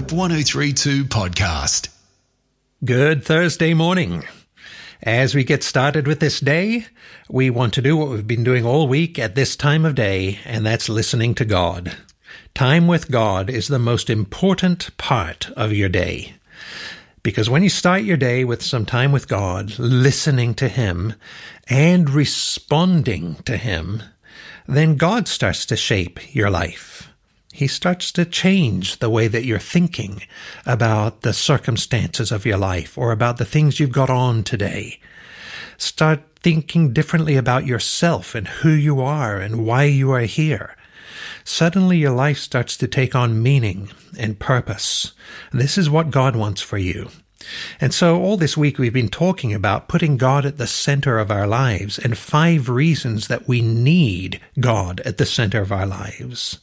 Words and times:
Hope 0.00 0.12
1032 0.12 1.04
podcast. 1.04 1.90
Good 2.82 3.22
Thursday 3.22 3.74
morning. 3.74 4.24
As 5.02 5.34
we 5.34 5.44
get 5.44 5.62
started 5.62 6.06
with 6.06 6.20
this 6.20 6.40
day, 6.40 6.86
we 7.28 7.50
want 7.50 7.74
to 7.74 7.82
do 7.82 7.98
what 7.98 8.08
we've 8.08 8.26
been 8.26 8.42
doing 8.42 8.64
all 8.64 8.88
week 8.88 9.18
at 9.18 9.34
this 9.34 9.56
time 9.56 9.84
of 9.84 9.94
day, 9.94 10.38
and 10.46 10.64
that's 10.64 10.88
listening 10.88 11.34
to 11.34 11.44
God. 11.44 11.98
Time 12.54 12.86
with 12.86 13.10
God 13.10 13.50
is 13.50 13.68
the 13.68 13.78
most 13.78 14.08
important 14.08 14.96
part 14.96 15.50
of 15.50 15.74
your 15.74 15.90
day. 15.90 16.32
Because 17.22 17.50
when 17.50 17.62
you 17.62 17.68
start 17.68 18.00
your 18.00 18.16
day 18.16 18.42
with 18.42 18.62
some 18.62 18.86
time 18.86 19.12
with 19.12 19.28
God, 19.28 19.78
listening 19.78 20.54
to 20.54 20.68
Him, 20.68 21.12
and 21.68 22.08
responding 22.08 23.34
to 23.44 23.58
Him, 23.58 24.02
then 24.66 24.96
God 24.96 25.28
starts 25.28 25.66
to 25.66 25.76
shape 25.76 26.34
your 26.34 26.48
life. 26.48 27.09
He 27.60 27.66
starts 27.66 28.10
to 28.12 28.24
change 28.24 29.00
the 29.00 29.10
way 29.10 29.28
that 29.28 29.44
you're 29.44 29.58
thinking 29.58 30.22
about 30.64 31.20
the 31.20 31.34
circumstances 31.34 32.32
of 32.32 32.46
your 32.46 32.56
life 32.56 32.96
or 32.96 33.12
about 33.12 33.36
the 33.36 33.44
things 33.44 33.78
you've 33.78 33.92
got 33.92 34.08
on 34.08 34.44
today. 34.44 34.98
Start 35.76 36.22
thinking 36.36 36.94
differently 36.94 37.36
about 37.36 37.66
yourself 37.66 38.34
and 38.34 38.48
who 38.48 38.70
you 38.70 39.02
are 39.02 39.36
and 39.36 39.66
why 39.66 39.84
you 39.84 40.10
are 40.10 40.22
here. 40.22 40.74
Suddenly 41.44 41.98
your 41.98 42.12
life 42.12 42.38
starts 42.38 42.78
to 42.78 42.88
take 42.88 43.14
on 43.14 43.42
meaning 43.42 43.90
and 44.18 44.38
purpose. 44.38 45.12
This 45.52 45.76
is 45.76 45.90
what 45.90 46.10
God 46.10 46.34
wants 46.34 46.62
for 46.62 46.78
you. 46.78 47.10
And 47.80 47.94
so 47.94 48.20
all 48.20 48.36
this 48.36 48.56
week 48.56 48.78
we've 48.78 48.92
been 48.92 49.08
talking 49.08 49.54
about 49.54 49.88
putting 49.88 50.16
God 50.16 50.44
at 50.44 50.58
the 50.58 50.66
center 50.66 51.18
of 51.18 51.30
our 51.30 51.46
lives 51.46 51.98
and 51.98 52.16
five 52.16 52.68
reasons 52.68 53.28
that 53.28 53.48
we 53.48 53.62
need 53.62 54.40
God 54.58 55.00
at 55.00 55.18
the 55.18 55.26
center 55.26 55.60
of 55.60 55.72
our 55.72 55.86
lives. 55.86 56.60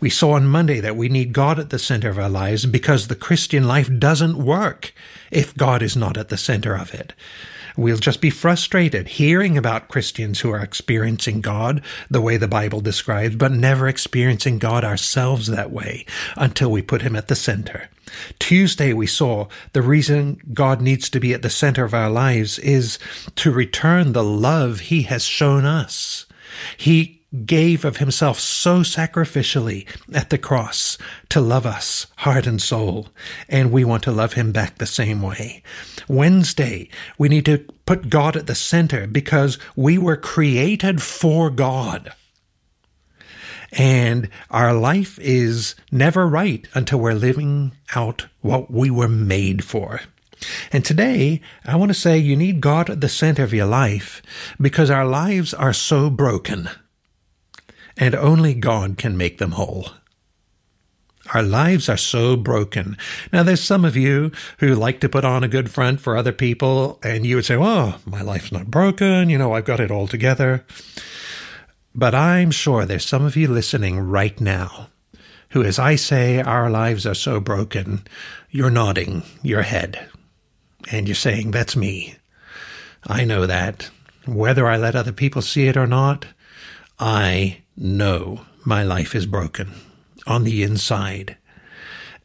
We 0.00 0.10
saw 0.10 0.32
on 0.32 0.46
Monday 0.46 0.80
that 0.80 0.96
we 0.96 1.08
need 1.08 1.32
God 1.32 1.58
at 1.58 1.70
the 1.70 1.78
center 1.78 2.08
of 2.08 2.18
our 2.18 2.28
lives 2.28 2.66
because 2.66 3.08
the 3.08 3.14
Christian 3.14 3.66
life 3.66 3.90
doesn't 3.98 4.36
work 4.36 4.92
if 5.30 5.56
God 5.56 5.82
is 5.82 5.96
not 5.96 6.16
at 6.16 6.28
the 6.28 6.36
center 6.36 6.74
of 6.76 6.94
it. 6.94 7.12
We'll 7.76 7.98
just 7.98 8.20
be 8.20 8.30
frustrated 8.30 9.08
hearing 9.08 9.58
about 9.58 9.88
Christians 9.88 10.40
who 10.40 10.50
are 10.50 10.62
experiencing 10.62 11.40
God 11.40 11.82
the 12.08 12.20
way 12.20 12.36
the 12.36 12.46
Bible 12.46 12.80
describes, 12.80 13.34
but 13.36 13.52
never 13.52 13.88
experiencing 13.88 14.58
God 14.58 14.84
ourselves 14.84 15.48
that 15.48 15.72
way 15.72 16.06
until 16.36 16.70
we 16.70 16.82
put 16.82 17.02
Him 17.02 17.16
at 17.16 17.28
the 17.28 17.34
center. 17.34 17.90
Tuesday, 18.38 18.92
we 18.92 19.06
saw 19.06 19.48
the 19.72 19.82
reason 19.82 20.40
God 20.52 20.80
needs 20.80 21.10
to 21.10 21.20
be 21.20 21.34
at 21.34 21.42
the 21.42 21.50
center 21.50 21.84
of 21.84 21.94
our 21.94 22.10
lives 22.10 22.58
is 22.60 22.98
to 23.36 23.50
return 23.50 24.12
the 24.12 24.24
love 24.24 24.80
He 24.80 25.02
has 25.02 25.24
shown 25.24 25.64
us. 25.64 26.26
He 26.76 27.23
gave 27.44 27.84
of 27.84 27.96
himself 27.96 28.38
so 28.38 28.80
sacrificially 28.80 29.86
at 30.12 30.30
the 30.30 30.38
cross 30.38 30.96
to 31.28 31.40
love 31.40 31.66
us 31.66 32.06
heart 32.18 32.46
and 32.46 32.60
soul, 32.62 33.08
and 33.48 33.72
we 33.72 33.84
want 33.84 34.02
to 34.04 34.12
love 34.12 34.34
him 34.34 34.52
back 34.52 34.78
the 34.78 34.86
same 34.86 35.20
way. 35.20 35.62
Wednesday, 36.08 36.88
we 37.18 37.28
need 37.28 37.44
to 37.46 37.58
put 37.86 38.08
God 38.08 38.36
at 38.36 38.46
the 38.46 38.54
center 38.54 39.06
because 39.06 39.58
we 39.76 39.98
were 39.98 40.16
created 40.16 41.02
for 41.02 41.50
God. 41.50 42.12
And 43.72 44.28
our 44.50 44.72
life 44.72 45.18
is 45.18 45.74
never 45.90 46.28
right 46.28 46.66
until 46.74 47.00
we're 47.00 47.14
living 47.14 47.72
out 47.96 48.26
what 48.40 48.70
we 48.70 48.88
were 48.90 49.08
made 49.08 49.64
for. 49.64 50.00
And 50.70 50.84
today, 50.84 51.40
I 51.64 51.76
want 51.76 51.90
to 51.90 51.98
say 51.98 52.18
you 52.18 52.36
need 52.36 52.60
God 52.60 52.88
at 52.88 53.00
the 53.00 53.08
center 53.08 53.42
of 53.42 53.54
your 53.54 53.66
life 53.66 54.22
because 54.60 54.90
our 54.90 55.06
lives 55.06 55.52
are 55.52 55.72
so 55.72 56.10
broken 56.10 56.68
and 57.96 58.14
only 58.14 58.54
God 58.54 58.98
can 58.98 59.16
make 59.16 59.38
them 59.38 59.52
whole. 59.52 59.88
Our 61.32 61.42
lives 61.42 61.88
are 61.88 61.96
so 61.96 62.36
broken. 62.36 62.98
Now, 63.32 63.42
there's 63.42 63.62
some 63.62 63.84
of 63.84 63.96
you 63.96 64.30
who 64.58 64.74
like 64.74 65.00
to 65.00 65.08
put 65.08 65.24
on 65.24 65.42
a 65.42 65.48
good 65.48 65.70
front 65.70 66.00
for 66.00 66.16
other 66.16 66.32
people, 66.32 66.98
and 67.02 67.24
you 67.24 67.36
would 67.36 67.46
say, 67.46 67.56
Oh, 67.56 67.96
my 68.04 68.20
life's 68.20 68.52
not 68.52 68.70
broken. 68.70 69.30
You 69.30 69.38
know, 69.38 69.54
I've 69.54 69.64
got 69.64 69.80
it 69.80 69.90
all 69.90 70.06
together. 70.06 70.66
But 71.94 72.14
I'm 72.14 72.50
sure 72.50 72.84
there's 72.84 73.06
some 73.06 73.24
of 73.24 73.36
you 73.36 73.48
listening 73.48 74.00
right 74.00 74.38
now 74.40 74.88
who, 75.50 75.62
as 75.62 75.78
I 75.78 75.94
say, 75.94 76.40
our 76.40 76.68
lives 76.68 77.06
are 77.06 77.14
so 77.14 77.40
broken, 77.40 78.02
you're 78.50 78.70
nodding 78.70 79.22
your 79.42 79.62
head 79.62 80.08
and 80.90 81.08
you're 81.08 81.14
saying, 81.14 81.52
That's 81.52 81.76
me. 81.76 82.16
I 83.06 83.24
know 83.24 83.46
that. 83.46 83.90
Whether 84.26 84.66
I 84.66 84.76
let 84.76 84.96
other 84.96 85.12
people 85.12 85.42
see 85.42 85.68
it 85.68 85.76
or 85.76 85.86
not, 85.86 86.26
I 86.98 87.62
know 87.76 88.46
my 88.64 88.82
life 88.82 89.14
is 89.14 89.26
broken 89.26 89.74
on 90.26 90.44
the 90.44 90.62
inside 90.62 91.36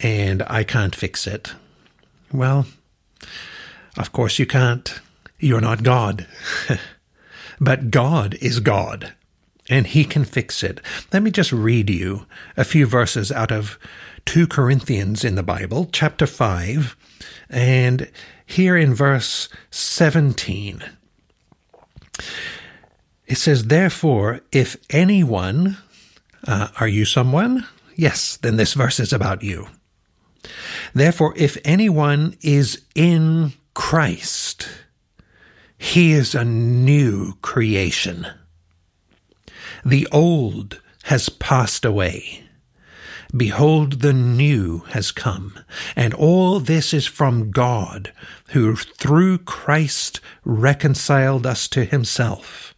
and 0.00 0.42
I 0.46 0.64
can't 0.64 0.94
fix 0.94 1.26
it. 1.26 1.52
Well, 2.32 2.66
of 3.96 4.12
course 4.12 4.38
you 4.38 4.46
can't. 4.46 5.00
You're 5.38 5.60
not 5.60 5.82
God. 5.82 6.26
but 7.60 7.90
God 7.90 8.36
is 8.40 8.60
God 8.60 9.14
and 9.68 9.86
he 9.86 10.04
can 10.04 10.24
fix 10.24 10.62
it. 10.62 10.80
Let 11.12 11.22
me 11.22 11.30
just 11.30 11.52
read 11.52 11.90
you 11.90 12.26
a 12.56 12.64
few 12.64 12.86
verses 12.86 13.30
out 13.30 13.52
of 13.52 13.78
2 14.26 14.46
Corinthians 14.46 15.24
in 15.24 15.34
the 15.34 15.42
Bible, 15.42 15.88
chapter 15.92 16.26
5, 16.26 16.96
and 17.50 18.10
here 18.46 18.76
in 18.76 18.94
verse 18.94 19.48
17. 19.70 20.82
It 23.28 23.36
says, 23.36 23.66
Therefore, 23.66 24.40
if 24.50 24.76
anyone, 24.88 25.76
uh, 26.46 26.68
are 26.80 26.88
you 26.88 27.04
someone? 27.04 27.66
Yes, 27.94 28.38
then 28.38 28.56
this 28.56 28.72
verse 28.72 28.98
is 28.98 29.12
about 29.12 29.42
you. 29.42 29.68
Therefore, 30.94 31.34
if 31.36 31.58
anyone 31.64 32.36
is 32.40 32.82
in 32.94 33.52
Christ, 33.74 34.66
he 35.76 36.12
is 36.12 36.34
a 36.34 36.44
new 36.44 37.34
creation. 37.42 38.26
The 39.84 40.08
old 40.10 40.80
has 41.04 41.28
passed 41.28 41.84
away. 41.84 42.44
Behold, 43.36 44.00
the 44.00 44.14
new 44.14 44.84
has 44.90 45.10
come, 45.10 45.58
and 45.94 46.14
all 46.14 46.60
this 46.60 46.94
is 46.94 47.06
from 47.06 47.50
God, 47.50 48.10
who 48.48 48.74
through 48.74 49.38
Christ 49.38 50.20
reconciled 50.44 51.46
us 51.46 51.68
to 51.68 51.84
himself 51.84 52.74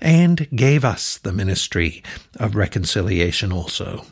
and 0.00 0.48
gave 0.54 0.84
us 0.84 1.18
the 1.18 1.32
ministry 1.32 2.02
of 2.36 2.54
reconciliation 2.54 3.52
also. 3.52 4.04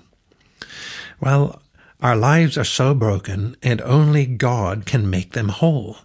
Well, 1.21 1.63
our 2.01 2.17
lives 2.17 2.59
are 2.59 2.65
so 2.65 2.95
broken, 2.95 3.57
and 3.63 3.81
only 3.81 4.27
God 4.27 4.85
can 4.85 5.09
make 5.09 5.33
them 5.33 5.49
whole. 5.49 5.99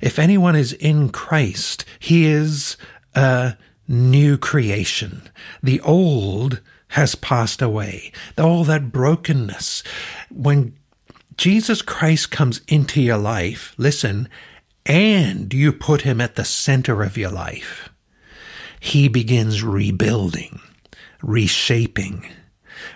If 0.00 0.18
anyone 0.18 0.56
is 0.56 0.72
in 0.72 1.10
Christ, 1.10 1.84
he 1.98 2.26
is 2.26 2.76
a 3.14 3.56
new 3.86 4.38
creation. 4.38 5.22
The 5.62 5.80
old 5.80 6.60
has 6.88 7.14
passed 7.14 7.62
away. 7.62 8.12
All 8.38 8.64
that 8.64 8.92
brokenness. 8.92 9.82
When 10.30 10.74
Jesus 11.36 11.82
Christ 11.82 12.30
comes 12.30 12.60
into 12.66 13.00
your 13.00 13.18
life, 13.18 13.74
listen, 13.76 14.28
and 14.86 15.52
you 15.54 15.72
put 15.72 16.02
him 16.02 16.20
at 16.20 16.34
the 16.34 16.44
center 16.44 17.02
of 17.02 17.16
your 17.16 17.30
life, 17.30 17.90
he 18.80 19.08
begins 19.08 19.62
rebuilding, 19.62 20.60
reshaping, 21.22 22.26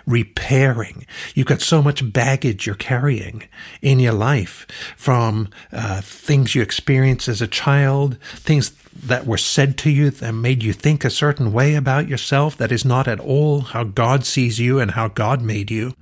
repairing. 0.05 1.05
You've 1.35 1.47
got 1.47 1.61
so 1.61 1.81
much 1.81 2.11
baggage 2.11 2.65
you're 2.65 2.75
carrying 2.75 3.47
in 3.81 3.99
your 3.99 4.13
life 4.13 4.65
from 4.97 5.49
uh, 5.71 6.01
things 6.01 6.55
you 6.55 6.61
experienced 6.61 7.27
as 7.27 7.41
a 7.41 7.47
child, 7.47 8.17
things 8.21 8.71
that 9.03 9.27
were 9.27 9.37
said 9.37 9.77
to 9.77 9.89
you 9.89 10.09
that 10.09 10.31
made 10.33 10.63
you 10.63 10.73
think 10.73 11.03
a 11.03 11.09
certain 11.09 11.51
way 11.51 11.75
about 11.75 12.07
yourself 12.07 12.57
that 12.57 12.71
is 12.71 12.85
not 12.85 13.07
at 13.07 13.19
all 13.19 13.61
how 13.61 13.83
God 13.83 14.25
sees 14.25 14.59
you 14.59 14.79
and 14.79 14.91
how 14.91 15.07
God 15.09 15.41
made 15.41 15.69
you. 15.69 15.95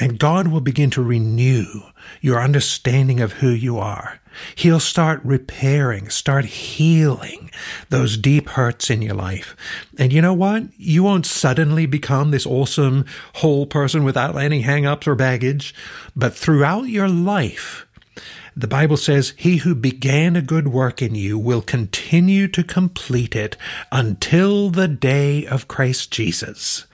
And 0.00 0.18
God 0.18 0.48
will 0.48 0.60
begin 0.60 0.90
to 0.90 1.02
renew 1.02 1.82
your 2.20 2.40
understanding 2.40 3.20
of 3.20 3.32
who 3.34 3.50
you 3.50 3.78
are. 3.78 4.20
He'll 4.54 4.80
start 4.80 5.20
repairing, 5.24 6.10
start 6.10 6.44
healing 6.44 7.50
those 7.88 8.16
deep 8.16 8.50
hurts 8.50 8.90
in 8.90 9.02
your 9.02 9.14
life. 9.14 9.56
And 9.98 10.12
you 10.12 10.22
know 10.22 10.34
what? 10.34 10.64
You 10.76 11.02
won't 11.02 11.26
suddenly 11.26 11.86
become 11.86 12.30
this 12.30 12.46
awesome 12.46 13.04
whole 13.34 13.66
person 13.66 14.04
without 14.04 14.36
any 14.36 14.62
hang-ups 14.62 15.06
or 15.06 15.14
baggage, 15.14 15.74
but 16.16 16.34
throughout 16.34 16.88
your 16.88 17.08
life, 17.08 17.86
the 18.58 18.66
Bible 18.66 18.96
says, 18.96 19.34
He 19.36 19.58
who 19.58 19.76
began 19.76 20.34
a 20.34 20.42
good 20.42 20.66
work 20.66 21.00
in 21.00 21.14
you 21.14 21.38
will 21.38 21.62
continue 21.62 22.48
to 22.48 22.64
complete 22.64 23.36
it 23.36 23.56
until 23.92 24.70
the 24.70 24.88
day 24.88 25.46
of 25.46 25.68
Christ 25.68 26.10
Jesus. 26.10 26.87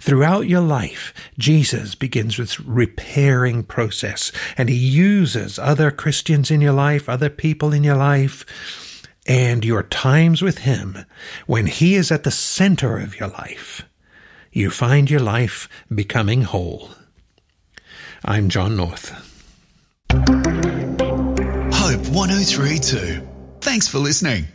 Throughout 0.00 0.48
your 0.48 0.60
life, 0.60 1.12
Jesus 1.38 1.94
begins 1.94 2.38
with 2.38 2.60
repairing 2.60 3.64
process 3.64 4.32
and 4.56 4.68
he 4.68 4.76
uses 4.76 5.58
other 5.58 5.90
Christians 5.90 6.50
in 6.50 6.60
your 6.60 6.72
life, 6.72 7.08
other 7.08 7.30
people 7.30 7.72
in 7.72 7.84
your 7.84 7.96
life, 7.96 8.44
and 9.26 9.64
your 9.64 9.82
times 9.82 10.42
with 10.42 10.58
him 10.58 11.06
when 11.46 11.66
he 11.66 11.94
is 11.94 12.12
at 12.12 12.24
the 12.24 12.30
center 12.30 12.98
of 12.98 13.18
your 13.18 13.28
life. 13.28 13.82
You 14.52 14.70
find 14.70 15.10
your 15.10 15.20
life 15.20 15.68
becoming 15.92 16.42
whole. 16.42 16.90
I'm 18.24 18.48
John 18.48 18.76
North. 18.76 19.10
Hope 21.84 22.08
1032. 22.08 23.26
Thanks 23.60 23.88
for 23.88 23.98
listening. 23.98 24.46